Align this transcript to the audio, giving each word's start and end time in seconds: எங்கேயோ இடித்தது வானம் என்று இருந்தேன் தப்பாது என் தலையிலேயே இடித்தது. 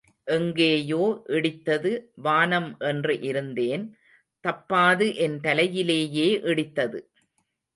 எங்கேயோ 0.27 1.03
இடித்தது 1.27 1.91
வானம் 2.21 2.69
என்று 2.79 3.15
இருந்தேன் 3.21 3.85
தப்பாது 4.43 5.07
என் 5.17 5.37
தலையிலேயே 5.39 6.29
இடித்தது. 6.43 7.01